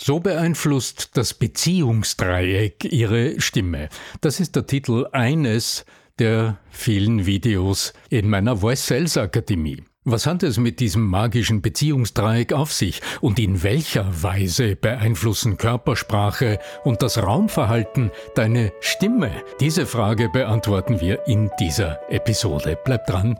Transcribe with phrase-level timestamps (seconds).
[0.00, 3.88] So beeinflusst das Beziehungsdreieck ihre Stimme.
[4.20, 5.84] Das ist der Titel eines
[6.20, 9.82] der vielen Videos in meiner Voice Sales Akademie.
[10.04, 16.60] Was hat es mit diesem magischen Beziehungsdreieck auf sich und in welcher Weise beeinflussen Körpersprache
[16.84, 19.32] und das Raumverhalten deine Stimme?
[19.58, 22.78] Diese Frage beantworten wir in dieser Episode.
[22.84, 23.36] Bleibt dran.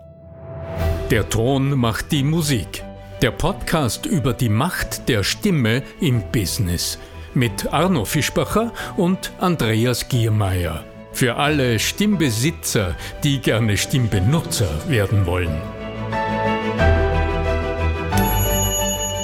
[1.13, 2.83] Der Ton macht die Musik.
[3.21, 7.01] Der Podcast über die Macht der Stimme im Business
[7.35, 10.85] mit Arno Fischbacher und Andreas Giermeier.
[11.11, 12.95] Für alle Stimmbesitzer,
[13.25, 15.61] die gerne Stimmbenutzer werden wollen.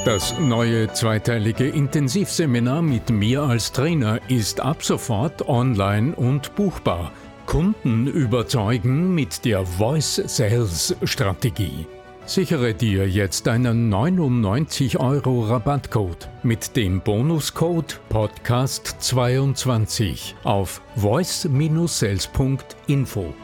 [0.04, 7.12] Das neue zweiteilige Intensivseminar mit mir als Trainer ist ab sofort online und buchbar.
[7.46, 11.86] Kunden überzeugen mit der Voice Sales Strategie.
[12.26, 23.34] Sichere dir jetzt einen 99 Euro Rabattcode mit dem Bonuscode Podcast22 auf voice-sales.info.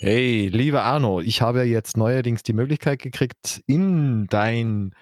[0.00, 4.92] Hey, lieber Arno, ich habe jetzt neuerdings die Möglichkeit gekriegt, in dein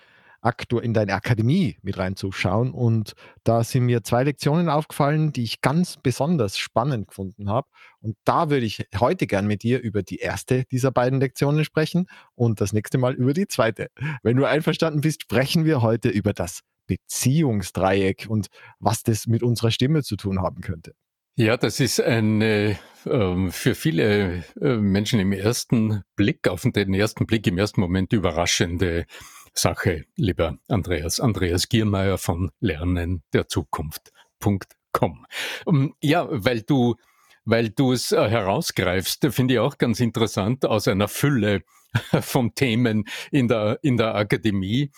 [0.42, 2.72] aktu in deine Akademie mit reinzuschauen.
[2.72, 7.68] Und da sind mir zwei Lektionen aufgefallen, die ich ganz besonders spannend gefunden habe.
[8.00, 12.06] Und da würde ich heute gern mit dir über die erste dieser beiden Lektionen sprechen
[12.34, 13.88] und das nächste Mal über die zweite.
[14.22, 19.70] Wenn du einverstanden bist, sprechen wir heute über das Beziehungsdreieck und was das mit unserer
[19.70, 20.92] Stimme zu tun haben könnte.
[21.36, 27.26] Ja, das ist eine äh, für viele äh, Menschen im ersten Blick, auf den ersten
[27.26, 29.06] Blick, im ersten Moment überraschende
[29.54, 31.20] Sache, lieber Andreas.
[31.20, 35.26] Andreas Giermeier von Lernen der Zukunft.com.
[35.66, 36.96] Ähm, ja, weil du,
[37.44, 41.62] weil du es äh, herausgreifst, finde ich auch ganz interessant aus einer Fülle
[42.20, 44.90] von Themen in der, in der Akademie.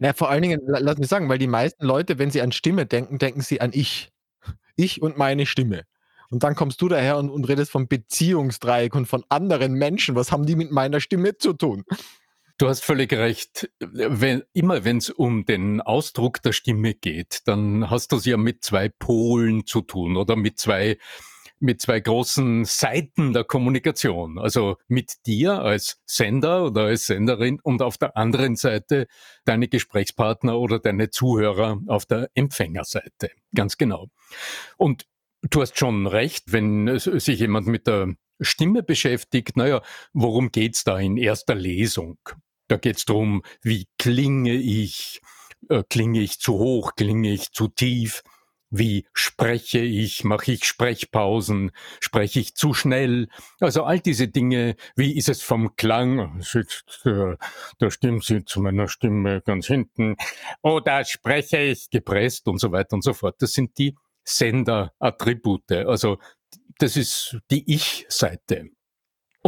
[0.00, 2.86] Na, vor allen Dingen, lass mich sagen, weil die meisten Leute, wenn sie an Stimme
[2.86, 4.10] denken, denken sie an ich.
[4.76, 5.84] Ich und meine Stimme.
[6.30, 10.14] Und dann kommst du daher und, und redest vom Beziehungsdreieck und von anderen Menschen.
[10.14, 11.84] Was haben die mit meiner Stimme zu tun?
[12.58, 13.70] Du hast völlig recht.
[13.78, 18.36] Wenn, immer wenn es um den Ausdruck der Stimme geht, dann hast du es ja
[18.36, 20.98] mit zwei Polen zu tun oder mit zwei
[21.60, 24.38] mit zwei großen Seiten der Kommunikation.
[24.38, 29.06] Also mit dir als Sender oder als Senderin und auf der anderen Seite
[29.44, 33.30] deine Gesprächspartner oder deine Zuhörer auf der Empfängerseite.
[33.54, 34.08] Ganz genau.
[34.76, 35.06] Und
[35.42, 39.82] du hast schon recht, wenn sich jemand mit der Stimme beschäftigt, naja,
[40.12, 42.18] worum geht's da in erster Lesung?
[42.68, 45.20] Da geht es darum, wie klinge ich,
[45.68, 48.22] äh, klinge ich zu hoch, klinge ich zu tief,
[48.70, 51.70] wie spreche ich, mache ich Sprechpausen,
[52.00, 53.28] spreche ich zu schnell.
[53.60, 57.38] Also all diese Dinge, wie ist es vom Klang, sitzt der,
[57.80, 60.16] der Stimmsitz meiner Stimme ganz hinten,
[60.62, 63.36] oder spreche ich gepresst und so weiter und so fort.
[63.40, 65.72] Das sind die Senderattribute.
[65.72, 66.18] Also
[66.78, 68.70] das ist die Ich-Seite.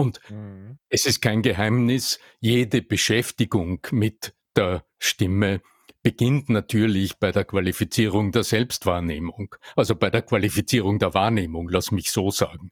[0.00, 0.78] Und mhm.
[0.88, 5.61] es ist kein Geheimnis, jede Beschäftigung mit der Stimme
[6.03, 12.10] beginnt natürlich bei der Qualifizierung der Selbstwahrnehmung, also bei der Qualifizierung der Wahrnehmung, lass mich
[12.10, 12.71] so sagen.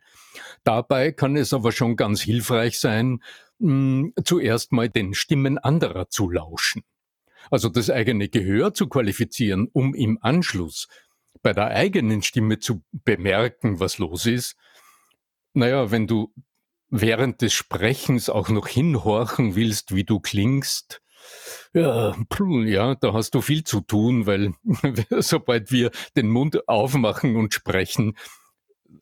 [0.65, 3.22] Dabei kann es aber schon ganz hilfreich sein,
[3.59, 6.83] mh, hm, zuerst mal den Stimmen anderer zu lauschen.
[7.50, 10.88] Also das eigene Gehör zu qualifizieren, um im Anschluss
[11.43, 14.56] bei der eigenen Stimme zu bemerken, was los ist.
[15.53, 16.33] Naja, wenn du
[16.91, 21.00] während des Sprechens auch noch hinhorchen willst, wie du klingst,
[21.75, 22.16] ja,
[22.65, 24.54] ja, da hast du viel zu tun, weil
[25.21, 28.16] sobald wir den Mund aufmachen und sprechen,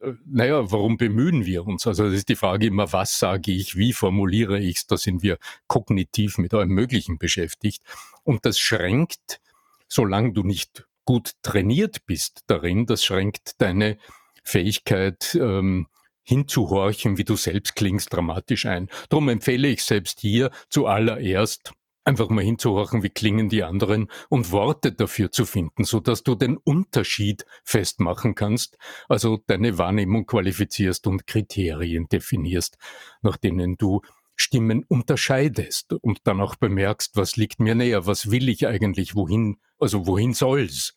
[0.00, 1.86] äh, naja, warum bemühen wir uns?
[1.86, 4.86] Also das ist die Frage immer, was sage ich, wie formuliere ich es?
[4.86, 7.82] Da sind wir kognitiv mit allem Möglichen beschäftigt.
[8.24, 9.41] Und das schränkt,
[9.88, 13.97] solange du nicht gut trainiert bist darin, das schränkt deine
[14.42, 15.86] Fähigkeit, ähm,
[16.26, 18.88] hinzuhorchen, wie du selbst klingst, dramatisch ein.
[19.09, 21.72] Darum empfehle ich selbst hier zuallererst
[22.06, 26.34] einfach mal hinzuhorchen, wie klingen die anderen und Worte dafür zu finden, so dass du
[26.34, 28.77] den Unterschied festmachen kannst,
[29.09, 32.77] also deine Wahrnehmung qualifizierst und Kriterien definierst,
[33.22, 34.03] nach denen du
[34.36, 39.59] Stimmen unterscheidest und dann auch bemerkst, was liegt mir näher, was will ich eigentlich, wohin,
[39.78, 40.95] also wohin soll's?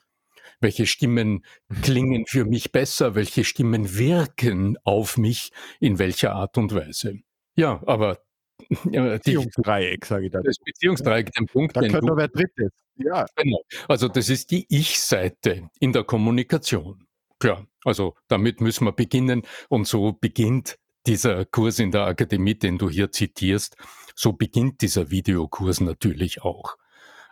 [0.59, 1.81] Welche Stimmen mhm.
[1.81, 7.19] klingen für mich besser, welche Stimmen wirken auf mich, in welcher Art und Weise.
[7.56, 8.19] Ja, aber
[8.69, 10.41] Beziehungsdreieck, sage ich da.
[10.41, 12.71] Das Beziehungsdreieck, den Punkt, da könnte wer drittes.
[12.95, 13.25] Ja.
[13.35, 13.61] Genau.
[13.88, 17.07] Also das ist die Ich-Seite in der Kommunikation.
[17.39, 22.77] Klar, also damit müssen wir beginnen und so beginnt dieser Kurs in der Akademie, den
[22.77, 23.77] du hier zitierst,
[24.13, 26.77] so beginnt dieser Videokurs natürlich auch.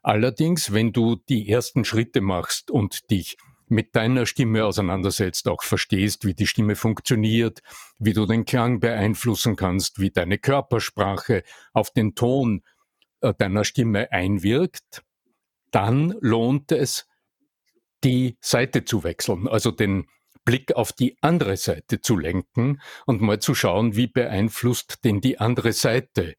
[0.04, 3.38] Allerdings, wenn du die ersten Schritte machst und dich
[3.70, 7.62] mit deiner Stimme auseinandersetzt, auch verstehst, wie die Stimme funktioniert,
[8.00, 12.64] wie du den Klang beeinflussen kannst, wie deine Körpersprache auf den Ton
[13.22, 15.04] äh, deiner Stimme einwirkt,
[15.72, 17.08] dann lohnt es,
[18.04, 20.08] die Seite zu wechseln, also den
[20.46, 25.40] Blick auf die andere Seite zu lenken und mal zu schauen, wie beeinflusst denn die
[25.40, 26.36] andere Seite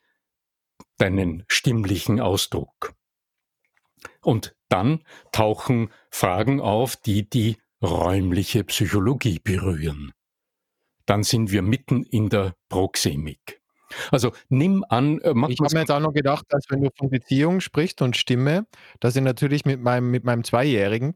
[0.96, 2.94] deinen stimmlichen Ausdruck.
[4.22, 5.02] Und dann
[5.32, 10.12] tauchen Fragen auf, die die räumliche Psychologie berühren.
[11.06, 13.60] Dann sind wir mitten in der Proxemik.
[14.10, 17.08] Also nimm an, äh, Ich habe mir jetzt auch noch gedacht, dass wenn du von
[17.08, 18.66] Beziehung sprichst und Stimme,
[19.00, 21.14] dass ich natürlich mit meinem, mit meinem Zweijährigen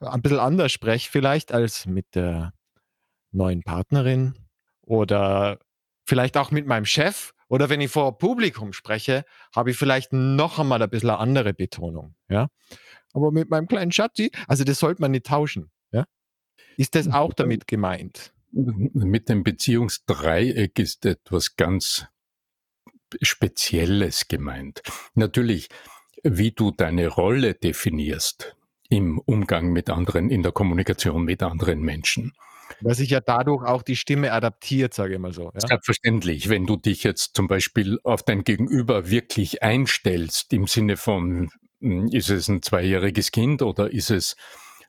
[0.00, 2.52] ein bisschen anders spreche vielleicht als mit der
[3.32, 4.34] neuen Partnerin
[4.82, 5.58] oder
[6.04, 10.58] vielleicht auch mit meinem Chef oder wenn ich vor Publikum spreche, habe ich vielleicht noch
[10.58, 12.14] einmal ein bisschen eine andere Betonung.
[12.28, 12.48] Ja?
[13.12, 15.70] Aber mit meinem kleinen Schatzi, also das sollte man nicht tauschen.
[15.92, 16.04] Ja?
[16.76, 18.32] Ist das auch damit gemeint?
[18.52, 22.06] Mit dem Beziehungsdreieck ist etwas ganz
[23.22, 24.82] Spezielles gemeint.
[25.14, 25.68] Natürlich,
[26.22, 28.56] wie du deine Rolle definierst
[28.88, 32.32] im Umgang mit anderen, in der Kommunikation mit anderen Menschen.
[32.80, 35.50] Weil sich ja dadurch auch die Stimme adaptiert, sage ich mal so.
[35.54, 35.60] Ja?
[35.60, 41.50] Selbstverständlich, wenn du dich jetzt zum Beispiel auf dein Gegenüber wirklich einstellst, im Sinne von,
[41.80, 44.36] hm, ist es ein zweijähriges Kind oder ist es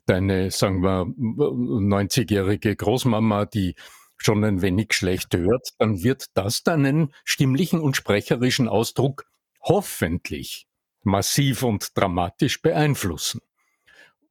[0.06, 3.75] deine, sagen wir, 90-jährige Großmama, die
[4.18, 9.25] schon ein wenig schlecht hört, dann wird das deinen stimmlichen und sprecherischen Ausdruck
[9.62, 10.68] hoffentlich
[11.03, 13.41] massiv und dramatisch beeinflussen.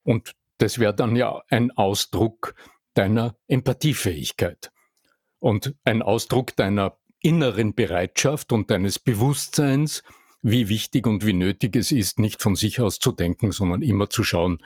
[0.02, 2.54] Und das wäre dann ja ein Ausdruck
[2.96, 4.72] deiner Empathiefähigkeit
[5.38, 10.02] und ein Ausdruck deiner inneren Bereitschaft und deines Bewusstseins,
[10.43, 14.08] wie wichtig und wie nötig es ist, nicht von sich aus zu denken, sondern immer
[14.08, 14.62] zu schauen,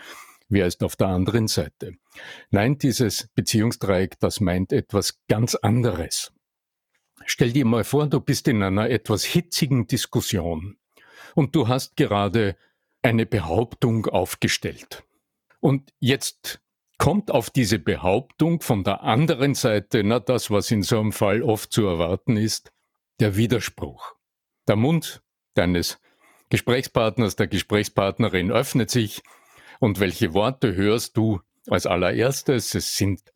[0.49, 1.95] wer ist auf der anderen Seite.
[2.51, 6.33] Nein, dieses Beziehungsdreieck, das meint etwas ganz anderes.
[7.25, 10.77] Stell dir mal vor, du bist in einer etwas hitzigen Diskussion
[11.35, 12.57] und du hast gerade
[13.03, 15.05] eine Behauptung aufgestellt.
[15.61, 16.61] Und jetzt
[17.01, 21.43] kommt auf diese Behauptung von der anderen Seite, na das, was in so einem Fall
[21.43, 22.73] oft zu erwarten ist,
[23.21, 24.17] der Widerspruch.
[24.69, 25.23] Der Mund
[25.55, 25.99] deines
[26.51, 29.23] Gesprächspartners, der Gesprächspartnerin öffnet sich
[29.81, 32.75] und welche Worte hörst du als allererstes?
[32.75, 33.33] Es sind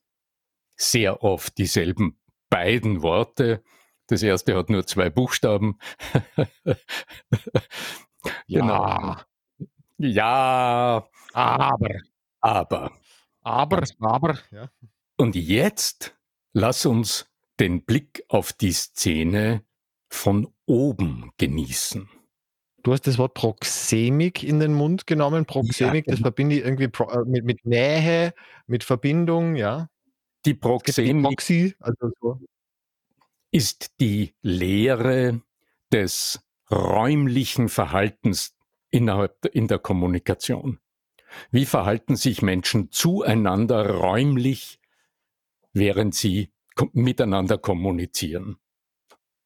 [0.76, 2.20] sehr oft dieselben
[2.50, 3.64] beiden Worte.
[4.08, 5.78] Das erste hat nur zwei Buchstaben.
[8.46, 8.60] ja.
[8.60, 9.16] Genau.
[9.96, 11.08] Ja.
[11.32, 11.88] Aber.
[12.40, 12.92] Aber.
[13.44, 14.38] Aber, aber.
[14.50, 14.70] Ja.
[15.16, 16.16] Und jetzt
[16.52, 17.26] lass uns
[17.60, 19.62] den Blick auf die Szene
[20.08, 22.08] von oben genießen.
[22.82, 25.46] Du hast das Wort Proxemik in den Mund genommen.
[25.46, 26.26] Proxemik, ja, das genau.
[26.26, 28.34] verbinde ich irgendwie äh, mit, mit, Nähe,
[28.66, 29.88] mit Verbindung, ja.
[30.44, 32.40] Die Proxemik Proxy, also so.
[33.50, 35.40] ist die Lehre
[35.92, 36.40] des
[36.70, 38.54] räumlichen Verhaltens
[38.90, 40.78] innerhalb in der Kommunikation.
[41.50, 44.78] Wie verhalten sich Menschen zueinander räumlich,
[45.72, 46.50] während sie
[46.92, 48.56] miteinander kommunizieren?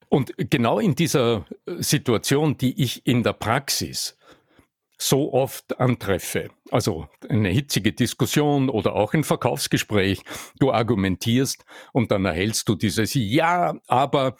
[0.08, 4.16] Und genau in dieser äh, Situation, die ich in der Praxis
[5.00, 10.22] so oft antreffe, also eine hitzige Diskussion oder auch ein Verkaufsgespräch,
[10.58, 14.36] du argumentierst und dann erhältst du dieses Ja, aber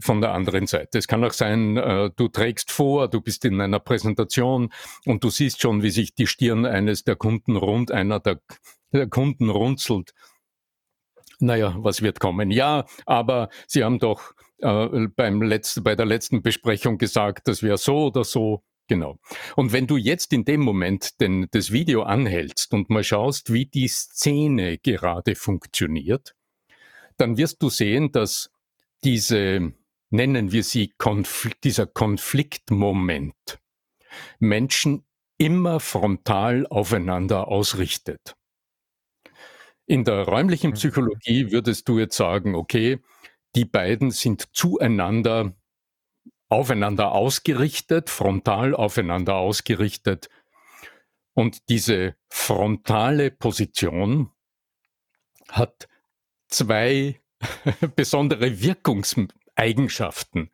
[0.00, 0.98] von der anderen Seite.
[0.98, 4.72] Es kann auch sein, äh, du trägst vor, du bist in einer Präsentation
[5.04, 8.40] und du siehst schon, wie sich die Stirn eines der Kunden rund, einer der,
[8.92, 10.12] der Kunden runzelt.
[11.40, 12.50] Naja, was wird kommen?
[12.50, 17.78] Ja, aber Sie haben doch äh, beim letzten, bei der letzten Besprechung gesagt, das wäre
[17.78, 18.62] so oder so.
[18.88, 19.18] Genau.
[19.54, 23.66] Und wenn du jetzt in dem Moment den, das Video anhältst und mal schaust, wie
[23.66, 26.34] die Szene gerade funktioniert,
[27.18, 28.50] dann wirst du sehen, dass
[29.04, 29.72] diese,
[30.10, 33.60] nennen wir sie, Konfl dieser Konfliktmoment
[34.38, 35.04] Menschen
[35.38, 38.36] immer frontal aufeinander ausrichtet.
[39.86, 40.74] In der räumlichen mhm.
[40.74, 42.98] Psychologie würdest du jetzt sagen, okay,
[43.54, 45.54] die beiden sind zueinander
[46.50, 50.28] aufeinander ausgerichtet, frontal aufeinander ausgerichtet.
[51.34, 54.30] Und diese frontale Position
[55.48, 55.88] hat
[56.48, 57.20] zwei
[57.96, 58.60] besondere
[59.58, 60.50] Wirkungseigenschaften.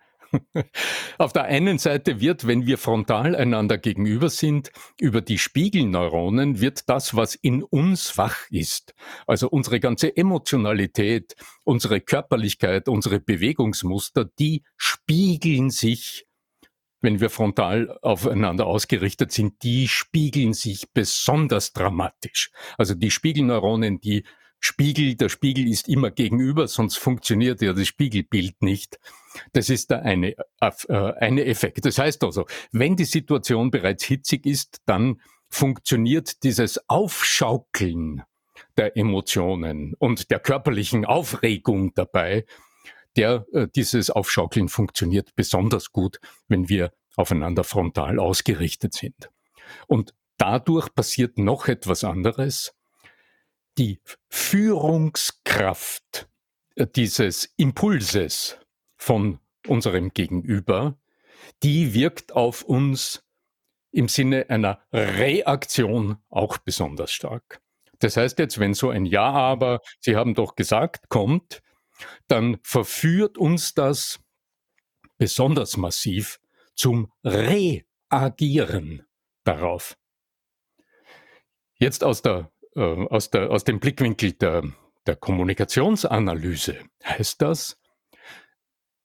[1.18, 6.88] Auf der einen Seite wird, wenn wir frontal einander gegenüber sind, über die Spiegelneuronen wird
[6.88, 8.94] das, was in uns wach ist,
[9.28, 16.26] also unsere ganze Emotionalität, unsere Körperlichkeit, unsere Bewegungsmuster, die spiegeln sich
[17.00, 22.50] wenn wir frontal aufeinander ausgerichtet sind, die spiegeln sich besonders dramatisch.
[22.78, 24.24] Also die Spiegelneuronen, die
[24.66, 28.98] Spiegel, der Spiegel ist immer gegenüber, sonst funktioniert ja das Spiegelbild nicht.
[29.52, 31.84] Das ist der eine, äh, eine Effekt.
[31.84, 38.22] Das heißt also, wenn die Situation bereits hitzig ist, dann funktioniert dieses Aufschaukeln
[38.78, 42.46] der Emotionen und der körperlichen Aufregung dabei,
[43.16, 49.28] der, äh, dieses Aufschaukeln funktioniert besonders gut, wenn wir aufeinander frontal ausgerichtet sind.
[49.88, 52.74] Und dadurch passiert noch etwas anderes
[53.78, 56.28] die Führungskraft
[56.96, 58.58] dieses Impulses
[58.96, 60.98] von unserem Gegenüber,
[61.62, 63.24] die wirkt auf uns
[63.92, 67.60] im Sinne einer Reaktion auch besonders stark.
[68.00, 71.62] Das heißt jetzt, wenn so ein Ja, aber Sie haben doch gesagt, kommt,
[72.26, 74.20] dann verführt uns das
[75.16, 76.40] besonders massiv
[76.74, 79.06] zum Reagieren
[79.44, 79.96] darauf.
[81.76, 84.64] Jetzt aus der äh, aus, der, aus dem Blickwinkel der,
[85.06, 87.78] der Kommunikationsanalyse heißt das,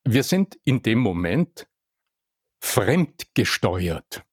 [0.03, 1.67] wir sind in dem Moment
[2.59, 4.23] fremdgesteuert.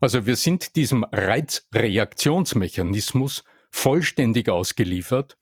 [0.00, 5.36] Also wir sind diesem Reizreaktionsmechanismus vollständig ausgeliefert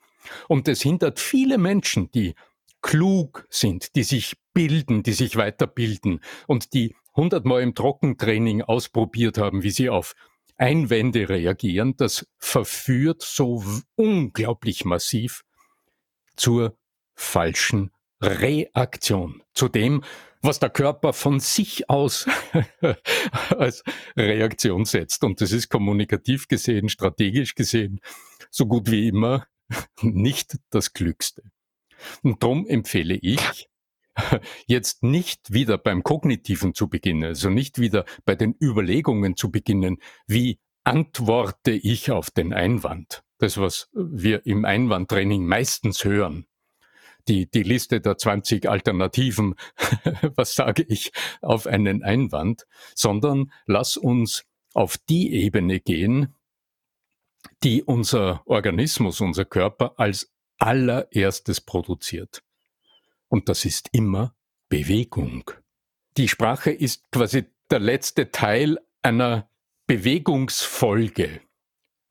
[0.49, 2.35] und es hindert viele Menschen, die
[2.81, 9.63] klug sind, die sich bilden, die sich weiterbilden und die hundertmal im Trockentraining ausprobiert haben,
[9.63, 10.15] wie sie auf
[10.57, 13.65] Einwände reagieren, das verführt so
[13.97, 15.45] unglaublich massiv
[16.37, 16.77] zur
[17.15, 20.03] falschen Reaktion, zu dem,
[20.43, 22.27] was der Körper von sich aus
[23.51, 23.83] als
[24.17, 25.25] Reaktion setzt.
[25.25, 28.01] Und das ist kommunikativ gesehen, strategisch gesehen,
[28.51, 29.47] so gut wie immer
[30.03, 31.43] nicht das Klügste.
[32.23, 33.69] Und darum empfehle ich,
[34.67, 39.99] jetzt nicht wieder beim Kognitiven zu beginnen, also nicht wieder bei den Überlegungen zu beginnen,
[40.27, 43.23] wie antworte ich auf den Einwand.
[43.39, 46.47] Das, was wir im Einwandtraining meistens hören.
[47.27, 49.55] Die, die Liste der 20 Alternativen,
[50.37, 54.45] was sage ich auf einen Einwand, sondern lass uns
[54.75, 56.35] auf die Ebene gehen,
[57.63, 62.44] die unser Organismus, unser Körper als allererstes produziert.
[63.29, 64.35] Und das ist immer
[64.69, 65.51] Bewegung.
[66.17, 69.49] Die Sprache ist quasi der letzte Teil einer
[69.87, 71.41] Bewegungsfolge.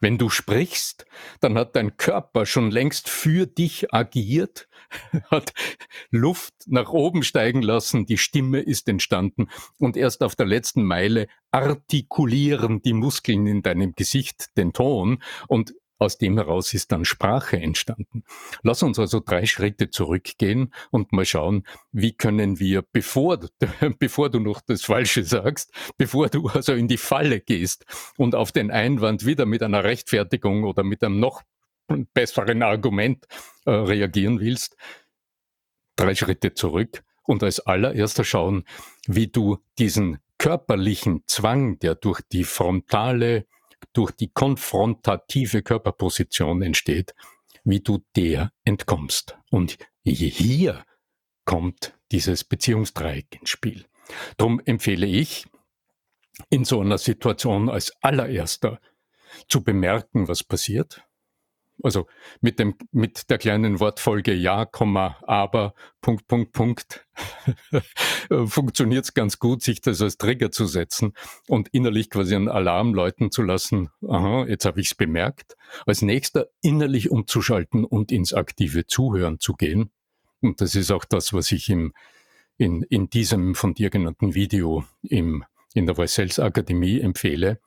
[0.03, 1.05] Wenn du sprichst,
[1.39, 4.67] dann hat dein Körper schon längst für dich agiert,
[5.31, 5.53] hat
[6.09, 9.47] Luft nach oben steigen lassen, die Stimme ist entstanden
[9.79, 15.73] und erst auf der letzten Meile artikulieren die Muskeln in deinem Gesicht den Ton und
[15.99, 18.23] aus dem heraus ist dann Sprache entstanden.
[18.61, 23.39] Lass uns also drei Schritte zurückgehen und mal schauen, wie können wir, bevor,
[23.99, 27.85] bevor du noch das Falsche sagst, bevor du also in die Falle gehst
[28.17, 31.43] und auf den Einwand wieder mit einer Rechtfertigung oder mit einem noch
[32.13, 33.25] besseren Argument
[33.65, 34.75] äh, reagieren willst,
[35.95, 38.65] drei Schritte zurück und als allererster schauen,
[39.07, 43.45] wie du diesen körperlichen Zwang, der durch die frontale
[43.93, 47.13] durch die konfrontative Körperposition entsteht,
[47.63, 49.37] wie du der entkommst.
[49.49, 50.85] Und hier
[51.45, 53.85] kommt dieses Beziehungsdreieck ins Spiel.
[54.37, 55.45] Darum empfehle ich,
[56.49, 58.79] in so einer Situation als allererster
[59.47, 61.03] zu bemerken, was passiert,
[61.81, 62.07] also
[62.41, 64.69] mit dem, mit der kleinen Wortfolge Ja,
[65.21, 67.05] aber, Punkt, Punkt, Punkt,
[68.45, 71.13] funktioniert es ganz gut, sich das als Trigger zu setzen
[71.47, 73.89] und innerlich quasi einen Alarm läuten zu lassen.
[74.07, 75.55] Aha, jetzt habe ich es bemerkt.
[75.85, 79.91] Als nächster innerlich umzuschalten und ins aktive Zuhören zu gehen.
[80.41, 81.93] Und das ist auch das, was ich im,
[82.57, 87.59] in, in diesem von dir genannten Video im, in der Voice Sales Akademie empfehle.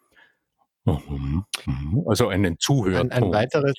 [0.86, 2.04] Mhm, mhm.
[2.06, 3.10] Also einen Zuhörton.
[3.10, 3.74] Ein, ein weiteres,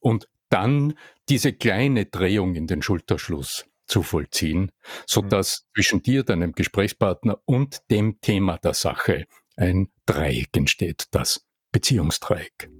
[0.00, 0.94] und dann
[1.28, 4.70] diese kleine Drehung in den Schulterschluss zu vollziehen,
[5.06, 5.28] so mhm.
[5.30, 12.70] dass zwischen dir, deinem Gesprächspartner und dem Thema der Sache ein Dreieck entsteht, das Beziehungsdreieck.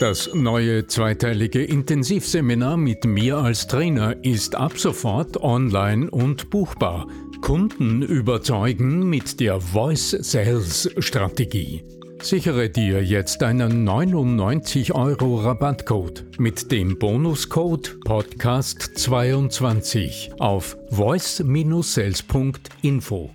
[0.00, 7.08] Das neue zweiteilige Intensivseminar mit mir als Trainer ist ab sofort online und buchbar.
[7.40, 11.82] Kunden überzeugen mit der Voice Sales Strategie.
[12.20, 23.30] Sichere dir jetzt einen 99 Euro Rabattcode mit dem Bonuscode Podcast22 auf voice-sales.info.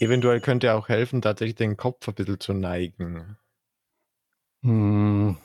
[0.00, 3.36] Eventuell könnte auch helfen, tatsächlich den Kopf ein bisschen zu neigen.
[4.62, 5.36] Hm.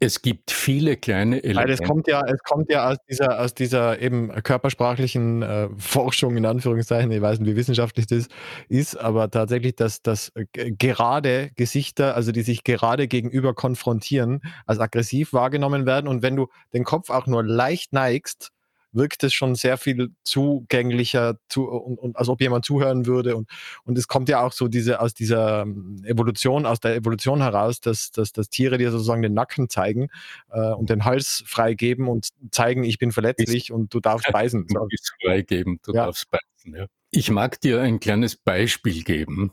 [0.00, 1.72] Es gibt viele kleine Weil Elemente.
[1.74, 6.46] es kommt ja, es kommt ja aus dieser, aus dieser eben körpersprachlichen äh, Forschung in
[6.46, 8.28] Anführungszeichen, ich weiß nicht, wie wissenschaftlich das
[8.68, 14.80] ist, aber tatsächlich, dass, dass äh, gerade Gesichter, also die sich gerade gegenüber konfrontieren, als
[14.80, 16.08] aggressiv wahrgenommen werden.
[16.08, 18.50] Und wenn du den Kopf auch nur leicht neigst,
[18.92, 23.36] wirkt es schon sehr viel zugänglicher, zu, und, und als ob jemand zuhören würde.
[23.36, 23.48] Und,
[23.84, 27.80] und es kommt ja auch so diese aus dieser ähm, Evolution, aus der Evolution heraus,
[27.80, 30.08] dass, dass, dass Tiere dir sozusagen den Nacken zeigen
[30.50, 34.66] äh, und den Hals freigeben und zeigen, ich bin verletzlich und du darfst beißen.
[34.68, 36.06] Du bist freigeben, du Ja.
[36.06, 36.74] darfst beißen.
[36.74, 36.86] Ja.
[37.10, 39.52] Ich mag dir ein kleines Beispiel geben,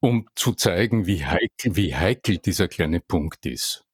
[0.00, 3.84] um zu zeigen, wie heikel, wie heikel dieser kleine Punkt ist.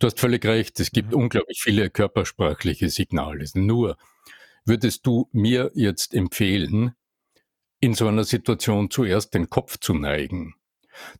[0.00, 1.18] Du hast völlig recht, es gibt Mhm.
[1.22, 3.44] unglaublich viele körpersprachliche Signale.
[3.54, 3.96] Nur
[4.68, 6.94] würdest du mir jetzt empfehlen,
[7.80, 10.54] in so einer Situation zuerst den Kopf zu neigen,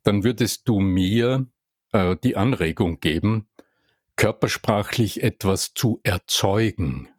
[0.03, 1.47] dann würdest du mir
[1.91, 3.47] äh, die Anregung geben,
[4.15, 7.09] körpersprachlich etwas zu erzeugen.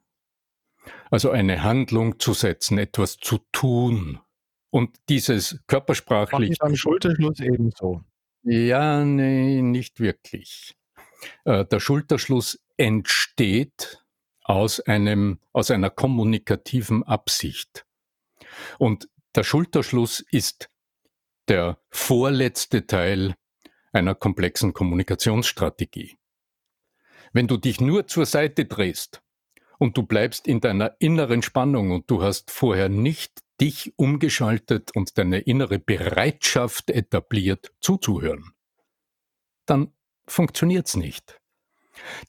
[1.10, 4.20] Also eine Handlung zu setzen, etwas zu tun.
[4.70, 8.02] Und dieses körpersprachlich ich beim Schulterschluss ebenso.
[8.42, 10.76] ja, nee, nicht wirklich.
[11.44, 14.04] Äh, der Schulterschluss entsteht
[14.50, 17.86] aus einem, aus einer kommunikativen Absicht.
[18.80, 20.68] Und der Schulterschluss ist
[21.46, 23.36] der vorletzte Teil
[23.92, 26.18] einer komplexen Kommunikationsstrategie.
[27.32, 29.22] Wenn du dich nur zur Seite drehst
[29.78, 35.16] und du bleibst in deiner inneren Spannung und du hast vorher nicht dich umgeschaltet und
[35.16, 38.50] deine innere Bereitschaft etabliert zuzuhören,
[39.66, 39.92] dann
[40.26, 41.39] funktioniert's nicht.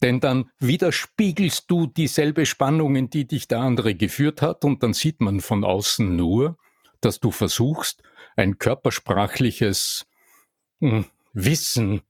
[0.02, 4.94] Denn dann widerspiegelst du dieselbe Spannung, in die dich der andere geführt hat, und dann
[4.94, 6.58] sieht man von außen nur,
[7.02, 8.04] dass du versuchst,
[8.36, 10.06] ein körpersprachliches
[10.80, 12.02] hm, Wissen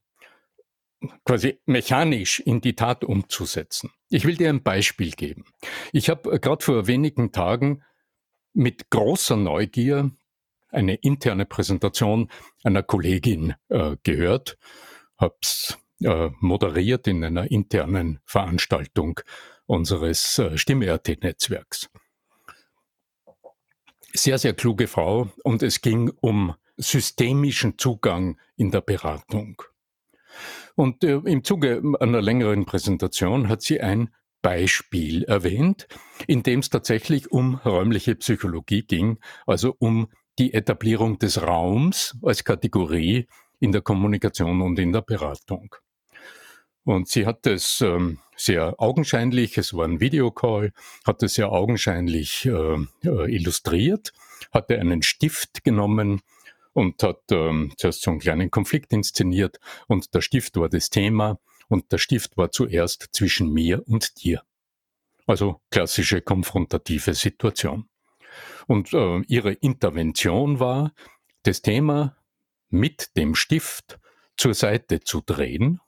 [1.24, 3.90] quasi mechanisch in die Tat umzusetzen.
[4.08, 5.44] Ich will dir ein Beispiel geben.
[5.92, 7.82] Ich habe gerade vor wenigen Tagen
[8.52, 10.10] mit großer Neugier
[10.70, 12.30] eine interne Präsentation
[12.62, 14.58] einer Kollegin äh, gehört,
[15.18, 19.20] hab's äh, moderiert in einer internen Veranstaltung
[19.66, 21.90] unseres äh, Stimme.at-Netzwerks.
[24.14, 29.62] Sehr, sehr kluge Frau und es ging um systemischen Zugang in der Beratung.
[30.74, 34.10] Und äh, im Zuge einer längeren Präsentation hat sie ein
[34.42, 35.86] Beispiel erwähnt,
[36.26, 42.44] in dem es tatsächlich um räumliche Psychologie ging, also um die Etablierung des Raums als
[42.44, 43.28] Kategorie
[43.60, 45.74] in der Kommunikation und in der Beratung.
[46.84, 50.72] Und sie hat es ähm, sehr augenscheinlich, es war ein Videocall,
[51.04, 52.50] hat es sehr augenscheinlich äh,
[53.04, 54.12] äh, illustriert,
[54.52, 56.22] hatte einen Stift genommen
[56.72, 61.38] und hat ähm, zuerst so einen kleinen Konflikt inszeniert und der Stift war das Thema
[61.68, 64.42] und der Stift war zuerst zwischen mir und dir.
[65.26, 67.88] Also klassische konfrontative Situation.
[68.66, 70.92] Und äh, ihre Intervention war,
[71.44, 72.16] das Thema
[72.70, 73.98] mit dem Stift
[74.36, 75.80] zur Seite zu drehen.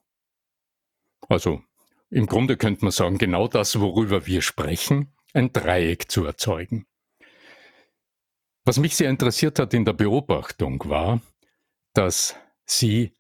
[1.29, 1.63] Also
[2.11, 6.87] im Grunde könnte man sagen, genau das, worüber wir sprechen, ein Dreieck zu erzeugen.
[8.65, 11.21] Was mich sehr interessiert hat in der Beobachtung war,
[11.93, 13.17] dass sie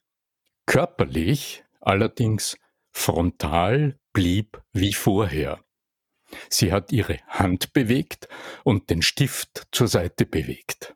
[0.66, 2.56] körperlich allerdings
[2.92, 5.62] frontal blieb wie vorher.
[6.48, 8.28] Sie hat ihre Hand bewegt
[8.62, 10.94] und den Stift zur Seite bewegt.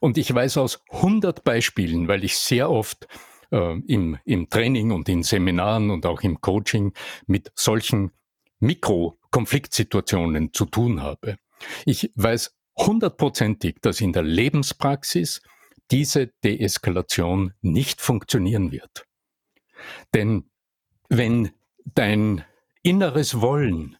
[0.00, 3.06] Und ich weiß aus 100 Beispielen, weil ich sehr oft
[3.52, 6.92] äh, im, im Training und in Seminaren und auch im Coaching
[7.26, 8.10] mit solchen
[8.58, 11.36] Mikrokonfliktsituationen zu tun habe.
[11.84, 15.42] Ich weiß hundertprozentig, dass in der Lebenspraxis
[15.90, 19.06] diese Deeskalation nicht funktionieren wird.
[20.14, 20.50] Denn
[21.08, 21.50] wenn
[21.84, 22.44] dein
[22.82, 23.96] inneres Wollen,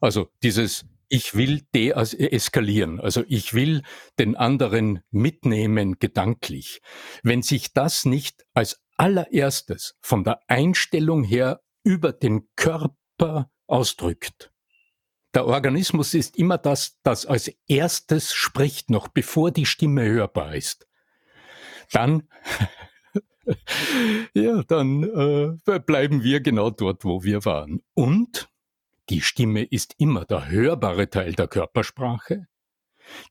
[0.00, 3.82] also dieses ich will deeskalieren, also ich will
[4.18, 6.80] den anderen mitnehmen gedanklich,
[7.22, 14.52] wenn sich das nicht als allererstes von der Einstellung her über den Körper ausdrückt,
[15.36, 20.88] der Organismus ist immer das, das als erstes spricht, noch bevor die Stimme hörbar ist.
[21.92, 22.26] Dann,
[24.34, 25.02] ja, dann
[25.66, 27.82] äh, bleiben wir genau dort, wo wir waren.
[27.92, 28.48] Und
[29.10, 32.46] die Stimme ist immer der hörbare Teil der Körpersprache.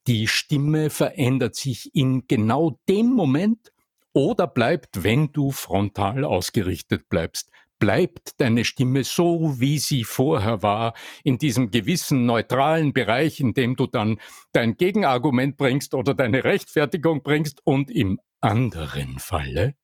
[0.06, 3.73] Die Stimme verändert sich in genau dem Moment
[4.15, 10.93] oder bleibt, wenn du frontal ausgerichtet bleibst, bleibt deine Stimme so, wie sie vorher war,
[11.23, 14.19] in diesem gewissen neutralen Bereich, in dem du dann
[14.54, 19.75] dein Gegenargument bringst oder deine Rechtfertigung bringst und im anderen Falle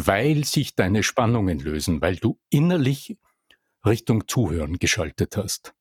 [0.00, 3.18] weil sich deine Spannungen lösen, weil du innerlich
[3.84, 5.74] Richtung Zuhören geschaltet hast,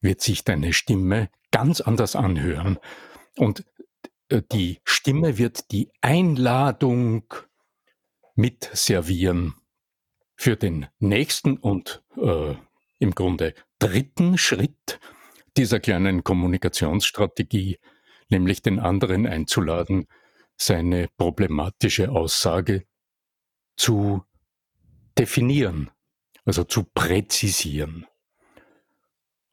[0.00, 2.78] wird sich deine Stimme ganz anders anhören.
[3.36, 3.64] Und
[4.30, 7.24] die Stimme wird die Einladung
[8.34, 9.54] mit servieren
[10.36, 12.54] für den nächsten und äh,
[12.98, 14.98] im Grunde dritten Schritt
[15.56, 17.78] dieser kleinen Kommunikationsstrategie,
[18.28, 20.08] nämlich den anderen einzuladen,
[20.56, 22.84] seine problematische Aussage
[23.76, 24.24] zu
[25.18, 25.90] definieren,
[26.44, 28.06] also zu präzisieren.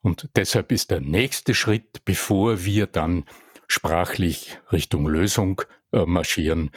[0.01, 3.25] Und deshalb ist der nächste Schritt, bevor wir dann
[3.71, 6.71] sprachlich Richtung Lösung äh, marschieren,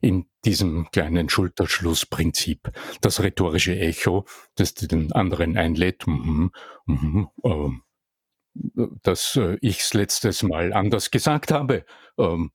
[0.00, 2.72] in diesem kleinen Schulterschlussprinzip,
[3.02, 4.24] das rhetorische Echo,
[4.54, 6.50] das den anderen einlädt, mm
[6.86, 7.80] -hmm, mm
[8.74, 11.84] äh, dass äh, ich's letztes Mal anders gesagt habe
[12.18, 12.50] ähm,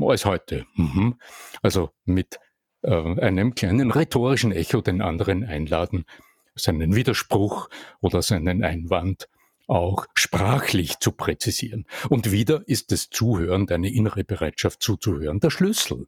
[0.00, 0.66] als heute.
[0.74, 1.16] Mhm.
[1.62, 2.40] Also mit
[2.82, 6.06] äh, einem kleinen rhetorischen Echo den anderen einladen,
[6.54, 7.68] seinen Widerspruch
[8.00, 9.28] oder seinen Einwand
[9.66, 11.86] auch sprachlich zu präzisieren.
[12.08, 16.06] Und wieder ist das Zuhören, deine innere Bereitschaft zuzuhören, der Schlüssel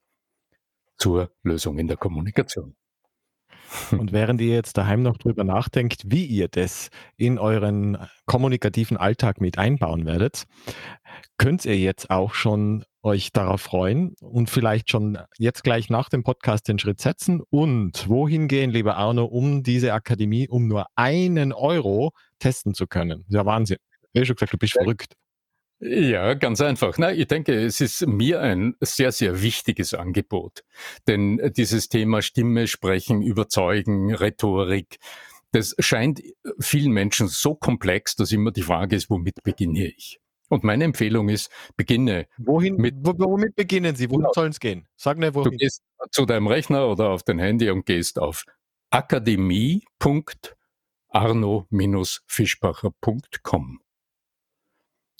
[0.96, 2.76] zur Lösung in der Kommunikation.
[3.90, 9.40] Und während ihr jetzt daheim noch drüber nachdenkt, wie ihr das in euren kommunikativen Alltag
[9.40, 10.44] mit einbauen werdet,
[11.36, 16.24] könnt ihr jetzt auch schon euch darauf freuen und vielleicht schon jetzt gleich nach dem
[16.24, 21.52] Podcast den Schritt setzen und wohin gehen, lieber Arno, um diese Akademie um nur einen
[21.52, 23.24] Euro testen zu können.
[23.28, 23.78] Ja, Wahnsinn.
[24.12, 25.14] Ich habe schon gesagt, du bist verrückt.
[25.80, 26.98] Ja, ganz einfach.
[26.98, 30.64] Na, ich denke, es ist mir ein sehr, sehr wichtiges Angebot.
[31.06, 34.98] Denn dieses Thema Stimme, Sprechen, Überzeugen, Rhetorik,
[35.52, 36.20] das scheint
[36.58, 40.18] vielen Menschen so komplex, dass immer die Frage ist, womit beginne ich?
[40.48, 42.26] Und meine Empfehlung ist, beginne.
[42.38, 44.10] Wohin, mit, womit beginnen Sie?
[44.10, 44.32] Wohin genau.
[44.34, 44.88] soll es gehen?
[44.96, 45.52] Sag mir, wohin.
[45.52, 48.44] Du gehst zu deinem Rechner oder auf dein Handy und gehst auf
[51.10, 53.80] akademie.arno-fischbacher.com.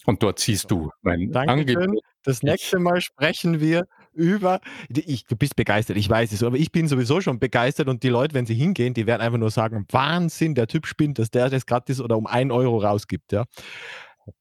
[0.06, 1.76] Und dort siehst du mein Dankeschön.
[1.76, 2.04] Angebot.
[2.24, 6.72] Das nächste Mal sprechen wir über, ich, du bist begeistert, ich weiß es, aber ich
[6.72, 9.86] bin sowieso schon begeistert und die Leute, wenn sie hingehen, die werden einfach nur sagen,
[9.90, 13.32] Wahnsinn, der Typ spinnt, dass der das gratis oder um ein Euro rausgibt.
[13.32, 13.44] Ja.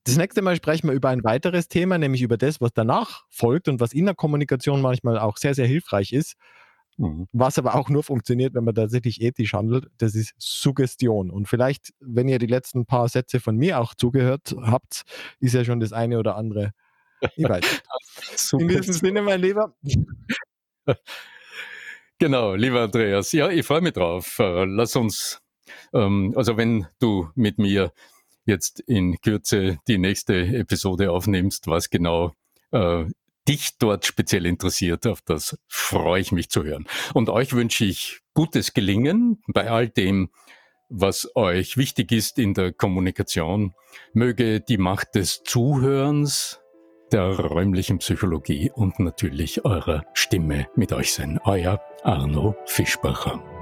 [0.04, 3.68] Das nächste Mal sprechen wir über ein weiteres Thema, nämlich über das, was danach folgt
[3.68, 6.36] und was in der Kommunikation manchmal auch sehr, sehr hilfreich ist.
[6.98, 7.28] Mhm.
[7.32, 11.30] Was aber auch nur funktioniert, wenn man tatsächlich ethisch handelt, das ist Suggestion.
[11.30, 15.04] Und vielleicht, wenn ihr die letzten paar Sätze von mir auch zugehört habt,
[15.40, 16.72] ist ja schon das eine oder andere.
[17.36, 17.82] Ich weiß.
[18.60, 19.76] in diesem Sinne, mein Lieber.
[22.20, 23.32] Genau, lieber Andreas.
[23.32, 24.40] Ja, ich freue mich drauf.
[24.40, 25.40] Äh, lass uns,
[25.94, 27.94] ähm, also wenn du mit mir
[28.46, 32.34] jetzt in Kürze die nächste Episode aufnimmst, was genau
[32.72, 33.06] äh,
[33.48, 35.08] dich dort speziell interessiert.
[35.08, 36.86] Auf das freue ich mich zu hören.
[37.14, 40.30] Und euch wünsche ich gutes Gelingen bei all dem,
[40.90, 43.74] was euch wichtig ist in der Kommunikation.
[44.14, 46.62] Möge die Macht des Zuhörens,
[47.12, 51.40] der räumlichen Psychologie und natürlich eurer Stimme mit euch sein.
[51.44, 53.57] Euer Arno Fischbacher.